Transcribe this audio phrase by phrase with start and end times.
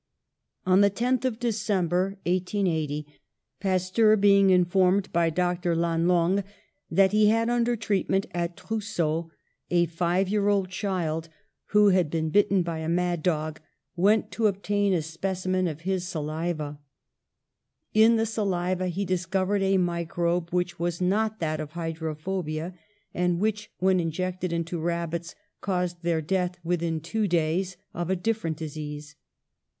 [0.65, 3.05] On the 10th of December, 1880,
[3.59, 5.75] Pasteur, be ing informed by Dr.
[5.75, 6.43] Lannelongue
[6.89, 9.29] that he had under treatment, at Trousseau
[9.69, 11.29] a five year old child
[11.65, 13.61] who had been bitten by a mad dog,
[13.95, 16.79] went to obtain a specimen of his saliva.
[17.93, 22.73] In the saliva he discovered a microbe, which was not that of hydrophobia,
[23.13, 28.57] and which, when injected into rabbits, caused their death within two days of a different
[28.57, 29.15] disease.